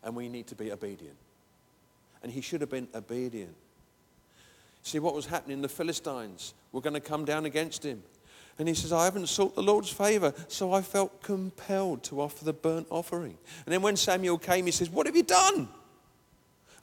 [0.03, 1.17] and we need to be obedient.
[2.23, 3.55] And he should have been obedient.
[4.81, 5.61] See what was happening?
[5.61, 8.03] The Philistines were going to come down against him.
[8.57, 12.45] And he says, I haven't sought the Lord's favor, so I felt compelled to offer
[12.45, 13.37] the burnt offering.
[13.65, 15.67] And then when Samuel came, he says, What have you done?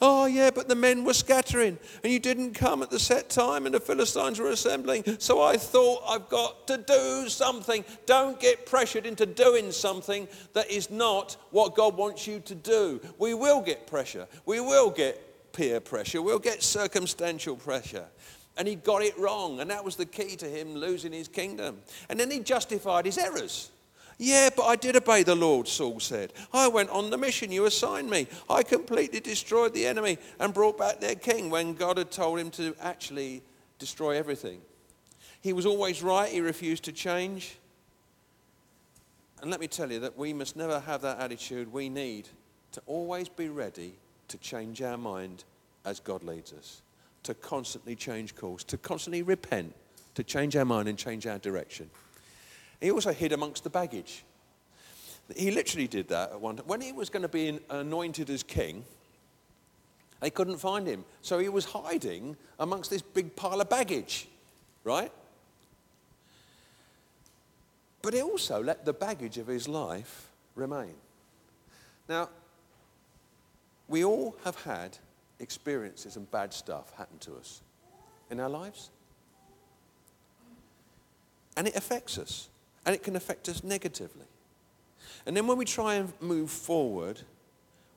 [0.04, 3.66] Oh, yeah, but the men were scattering and you didn't come at the set time
[3.66, 5.04] and the Philistines were assembling.
[5.20, 7.84] So I thought I've got to do something.
[8.04, 13.00] Don't get pressured into doing something that is not what God wants you to do.
[13.16, 14.26] We will get pressure.
[14.44, 16.20] We will get peer pressure.
[16.20, 18.06] We'll get circumstantial pressure.
[18.56, 19.60] And he got it wrong.
[19.60, 21.78] And that was the key to him losing his kingdom.
[22.08, 23.70] And then he justified his errors.
[24.18, 26.32] Yeah, but I did obey the Lord, Saul said.
[26.52, 28.26] I went on the mission you assigned me.
[28.48, 32.50] I completely destroyed the enemy and brought back their king when God had told him
[32.52, 33.42] to actually
[33.78, 34.60] destroy everything.
[35.40, 37.58] He was always right, he refused to change.
[39.40, 41.72] And let me tell you that we must never have that attitude.
[41.72, 42.28] We need
[42.72, 43.94] to always be ready
[44.28, 45.44] to change our mind
[45.84, 46.82] as God leads us,
[47.24, 49.74] to constantly change course, to constantly repent,
[50.14, 51.90] to change our mind and change our direction.
[52.82, 54.24] He also hid amongst the baggage.
[55.36, 56.66] He literally did that at one time.
[56.66, 58.84] When he was going to be anointed as king,
[60.20, 61.04] they couldn't find him.
[61.22, 64.26] So he was hiding amongst this big pile of baggage,
[64.82, 65.12] right?
[68.02, 70.94] But he also let the baggage of his life remain.
[72.08, 72.30] Now,
[73.86, 74.98] we all have had
[75.38, 77.60] experiences and bad stuff happen to us
[78.28, 78.90] in our lives.
[81.56, 82.48] And it affects us
[82.84, 84.26] and it can affect us negatively.
[85.26, 87.20] And then when we try and move forward,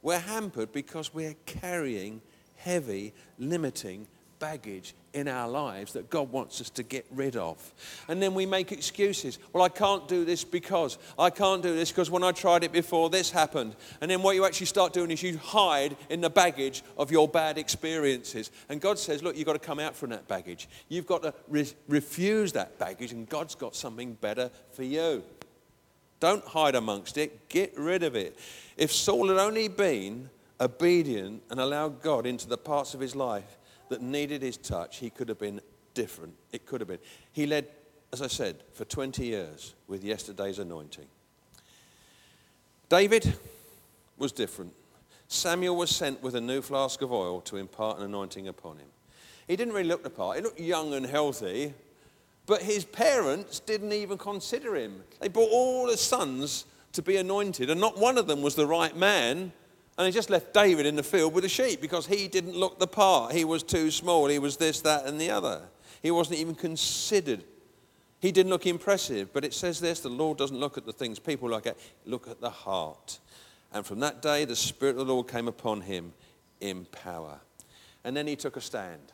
[0.01, 2.21] we're hampered because we're carrying
[2.57, 4.07] heavy, limiting
[4.39, 7.73] baggage in our lives that God wants us to get rid of.
[8.07, 9.39] And then we make excuses.
[9.53, 10.97] Well, I can't do this because.
[11.17, 13.75] I can't do this because when I tried it before, this happened.
[14.01, 17.27] And then what you actually start doing is you hide in the baggage of your
[17.27, 18.51] bad experiences.
[18.67, 20.67] And God says, look, you've got to come out from that baggage.
[20.89, 25.23] You've got to re- refuse that baggage, and God's got something better for you.
[26.19, 28.37] Don't hide amongst it, get rid of it.
[28.77, 33.57] If Saul had only been obedient and allowed God into the parts of his life
[33.89, 35.61] that needed his touch, he could have been
[35.93, 36.33] different.
[36.51, 36.99] It could have been.
[37.31, 37.67] He led,
[38.13, 41.07] as I said, for 20 years with yesterday's anointing.
[42.89, 43.33] David
[44.17, 44.73] was different.
[45.27, 48.87] Samuel was sent with a new flask of oil to impart an anointing upon him.
[49.47, 50.37] He didn't really look the part.
[50.37, 51.73] He looked young and healthy,
[52.45, 55.03] but his parents didn't even consider him.
[55.19, 58.67] They brought all the sons to be anointed, and not one of them was the
[58.67, 59.51] right man.
[59.97, 62.79] And he just left David in the field with the sheep because he didn't look
[62.79, 63.31] the part.
[63.31, 64.27] He was too small.
[64.27, 65.61] He was this, that, and the other.
[66.01, 67.43] He wasn't even considered.
[68.19, 69.31] He didn't look impressive.
[69.31, 72.27] But it says this the Lord doesn't look at the things people look at, look
[72.27, 73.19] at the heart.
[73.71, 76.13] And from that day, the Spirit of the Lord came upon him
[76.59, 77.39] in power.
[78.03, 79.13] And then he took a stand.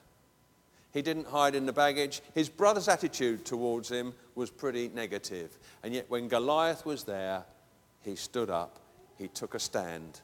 [0.94, 2.22] He didn't hide in the baggage.
[2.36, 5.58] His brother's attitude towards him was pretty negative.
[5.84, 7.44] And yet, when Goliath was there,
[8.04, 8.80] he stood up,
[9.18, 10.20] he took a stand,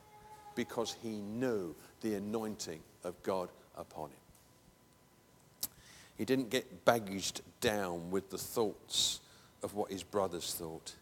[0.58, 5.70] because he knew the anointing of God upon him.
[6.18, 9.22] He didn't get baggaged down with the thoughts
[9.62, 10.96] of what his brothers thought.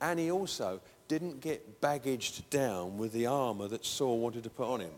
[0.00, 4.66] And he also didn't get baggaged down with the armor that Saul wanted to put
[4.66, 4.92] on him.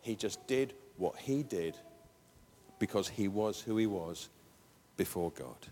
[0.00, 1.74] He just did what he did
[2.78, 4.28] because he was who he was
[4.96, 5.66] before God.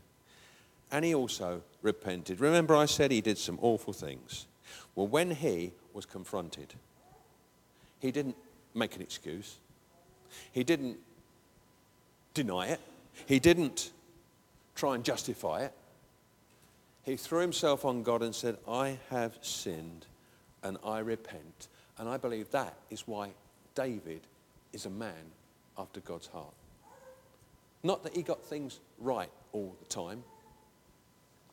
[0.90, 2.40] And he also repented.
[2.40, 4.46] Remember, I said he did some awful things.
[4.96, 6.74] Well, when he was confronted,
[7.98, 8.36] he didn't
[8.74, 9.56] make an excuse.
[10.52, 10.98] He didn't
[12.34, 12.80] deny it.
[13.24, 13.90] He didn't
[14.74, 15.72] try and justify it.
[17.02, 20.06] He threw himself on God and said, I have sinned
[20.62, 21.68] and I repent.
[21.98, 23.30] And I believe that is why
[23.74, 24.20] David
[24.74, 25.32] is a man
[25.78, 26.52] after God's heart.
[27.82, 30.24] Not that he got things right all the time,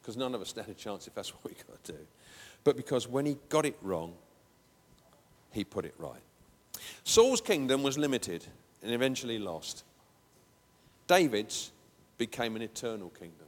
[0.02, 2.00] because none of us stand a chance if that's what we got to do,
[2.64, 4.14] but because when he got it wrong,
[5.54, 6.22] he put it right.
[7.04, 8.45] Saul's kingdom was limited
[8.82, 9.84] and eventually lost.
[11.08, 11.72] David's
[12.18, 13.47] became an eternal kingdom.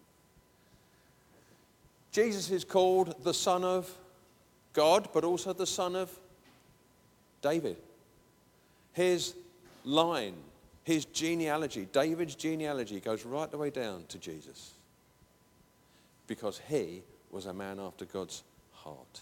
[2.12, 3.92] Jesus is called the Son of
[4.74, 6.10] God, but also the Son of
[7.42, 7.78] David.
[8.94, 9.36] His
[9.84, 10.36] line,
[10.84, 14.72] his genealogy, David's genealogy goes right the way down to Jesus
[16.28, 19.22] because he was a man after God's heart.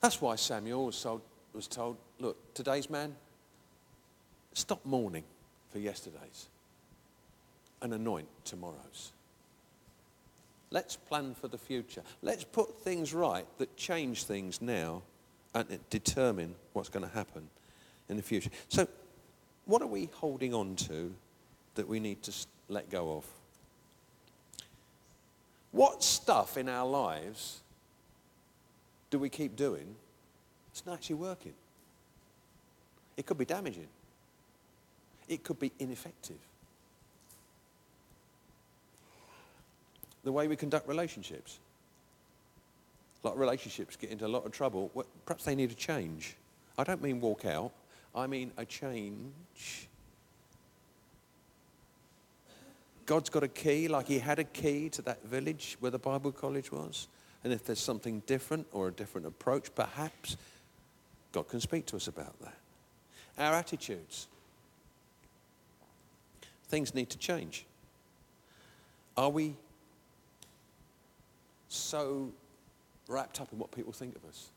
[0.00, 1.22] That's why Samuel was told,
[1.52, 3.14] was told look, today's man,
[4.52, 5.24] stop mourning
[5.70, 6.48] for yesterday's
[7.82, 9.12] and anoint tomorrow's.
[10.70, 12.02] Let's plan for the future.
[12.22, 15.02] Let's put things right that change things now
[15.54, 17.48] and determine what's going to happen
[18.08, 18.50] in the future.
[18.68, 18.86] So,
[19.64, 21.12] what are we holding on to
[21.74, 22.32] that we need to
[22.68, 23.24] let go of?
[25.72, 27.60] What stuff in our lives
[29.10, 29.96] do we keep doing
[30.76, 31.54] it's not actually working?
[33.16, 33.88] It could be damaging.
[35.26, 36.36] It could be ineffective.
[40.22, 41.60] The way we conduct relationships.
[43.24, 44.90] A lot of relationships get into a lot of trouble.
[44.92, 46.36] Well, perhaps they need a change.
[46.76, 47.72] I don't mean walk out.
[48.14, 49.88] I mean a change.
[53.06, 56.32] God's got a key, like he had a key to that village where the Bible
[56.32, 57.08] college was.
[57.44, 60.36] And if there's something different or a different approach, perhaps
[61.32, 62.54] God can speak to us about that.
[63.38, 64.26] Our attitudes.
[66.68, 67.66] Things need to change.
[69.16, 69.54] Are we
[71.68, 72.32] so
[73.08, 74.48] wrapped up in what people think of us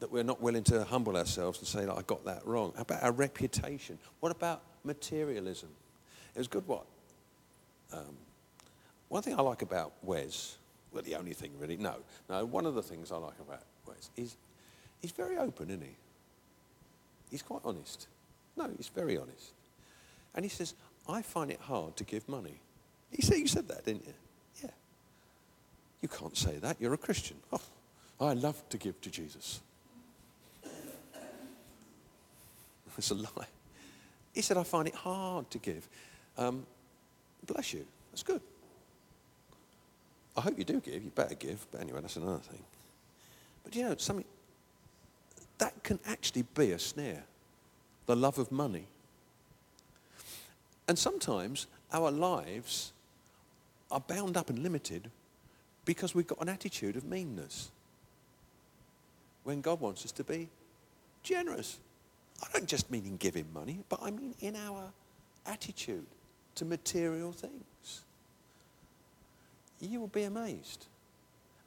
[0.00, 2.72] that we're not willing to humble ourselves and say, that I got that wrong?
[2.76, 3.98] How about our reputation?
[4.20, 5.70] What about materialism?
[6.34, 6.84] It was good what?
[7.92, 8.16] Um,
[9.08, 10.57] one thing I like about Wes,
[10.92, 11.96] well, the only thing really, no,
[12.28, 14.36] no, one of the things I like about Wes is
[15.00, 15.96] he's very open, isn't he?
[17.30, 18.06] He's quite honest.
[18.56, 19.52] No, he's very honest.
[20.34, 20.74] And he says,
[21.08, 22.60] I find it hard to give money.
[23.10, 24.14] He said, you said that, didn't you?
[24.62, 24.70] Yeah.
[26.02, 26.80] You can't say that.
[26.80, 27.36] You're a Christian.
[27.52, 27.60] Oh,
[28.20, 29.60] I love to give to Jesus.
[32.96, 33.46] It's a lie.
[34.34, 35.88] He said, I find it hard to give.
[36.36, 36.66] Um,
[37.46, 37.86] bless you.
[38.10, 38.40] That's good.
[40.38, 41.02] I hope you do give.
[41.02, 41.66] You better give.
[41.72, 42.62] But anyway, that's another thing.
[43.64, 44.24] But you know, something
[45.58, 47.24] that can actually be a snare.
[48.06, 48.86] The love of money.
[50.86, 52.92] And sometimes our lives
[53.90, 55.10] are bound up and limited
[55.84, 57.70] because we've got an attitude of meanness.
[59.42, 60.48] When God wants us to be
[61.24, 61.78] generous.
[62.42, 64.92] I don't just mean in giving money, but I mean in our
[65.46, 66.06] attitude
[66.54, 68.04] to material things.
[69.80, 70.86] You will be amazed,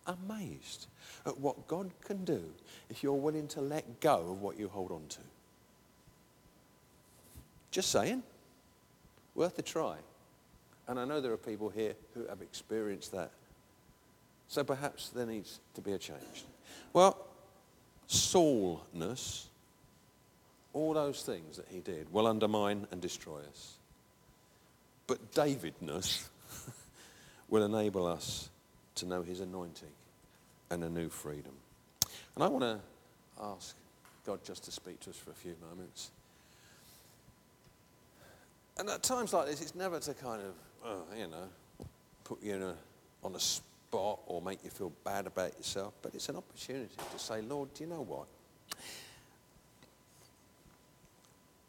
[0.06, 0.88] amazed
[1.26, 2.44] at what God can do
[2.90, 5.20] if you're willing to let go of what you hold on to.
[7.72, 8.24] Just saying.
[9.34, 9.96] Worth a try.
[10.88, 13.32] And I know there are people here who have experienced that.
[14.50, 16.44] So perhaps there needs to be a change.
[16.92, 17.18] Well,
[18.08, 19.46] Saulness,
[20.74, 23.78] all those things that he did will undermine and destroy us.
[25.08, 26.30] But Davidness
[27.52, 28.50] will enable us
[28.96, 29.92] to know his anointing
[30.72, 31.52] and a new freedom.
[32.34, 32.80] And I want to
[33.40, 33.76] ask
[34.26, 36.10] God just to speak to us for a few moments.
[38.80, 40.54] And at times like this, it's never to kind of,
[40.86, 41.86] oh, you know,
[42.24, 46.30] put you a, on a spot or make you feel bad about yourself, but it's
[46.30, 48.28] an opportunity to say, Lord, do you know what?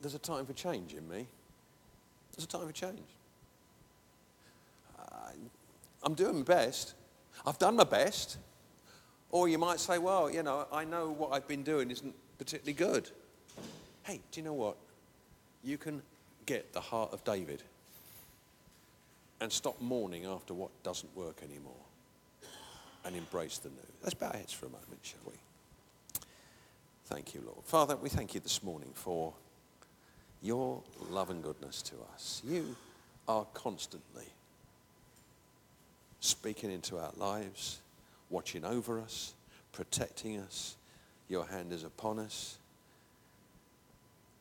[0.00, 1.26] There's a time for change in me.
[2.34, 2.98] There's a time for change.
[6.02, 6.94] I'm doing my best.
[7.46, 8.38] I've done my best.
[9.30, 12.74] Or you might say, well, you know, I know what I've been doing isn't particularly
[12.74, 13.10] good.
[14.02, 14.76] Hey, do you know what?
[15.64, 16.02] You can
[16.44, 17.62] get the heart of David
[19.40, 21.72] and stop mourning after what doesn't work anymore
[23.04, 23.76] and embrace the new.
[24.02, 25.32] Let's bow our heads for a moment, shall we?
[27.06, 27.64] Thank you, Lord.
[27.64, 29.34] Father, we thank you this morning for
[30.42, 32.42] your love and goodness to us.
[32.44, 32.76] You
[33.28, 34.26] are constantly
[36.22, 37.80] speaking into our lives,
[38.30, 39.34] watching over us,
[39.72, 40.76] protecting us.
[41.28, 42.58] Your hand is upon us.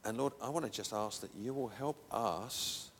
[0.06, 2.92] And Lord, I want to just ask that you will help us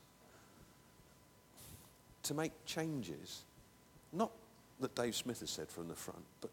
[2.24, 3.42] to make changes.
[4.12, 4.32] Not
[4.80, 6.50] that Dave Smith has said from the front, but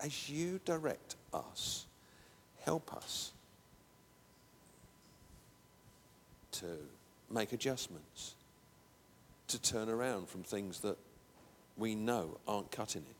[0.00, 1.86] as you direct us,
[2.62, 3.32] help us
[6.52, 6.66] to
[7.30, 8.34] make adjustments
[9.48, 10.98] to turn around from things that
[11.76, 13.16] we know aren't cutting it.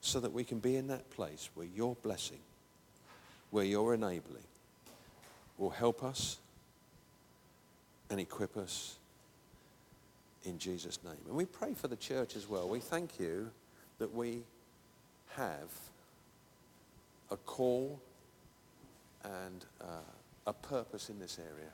[0.00, 2.40] So that we can be in that place where your blessing,
[3.50, 4.44] where your enabling
[5.56, 6.38] will help us
[8.10, 8.96] and equip us
[10.44, 11.14] in Jesus' name.
[11.26, 12.68] And we pray for the church as well.
[12.68, 13.50] We thank you
[13.98, 14.42] that we
[15.36, 15.70] have
[17.30, 18.00] a call
[19.24, 19.86] and uh,
[20.46, 21.70] a purpose in this area.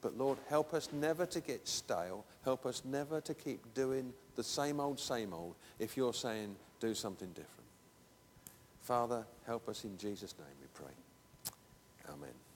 [0.00, 2.24] But Lord, help us never to get stale.
[2.44, 6.94] Help us never to keep doing the same old, same old if you're saying do
[6.94, 7.48] something different.
[8.80, 10.94] Father, help us in Jesus' name, we pray.
[12.08, 12.47] Amen.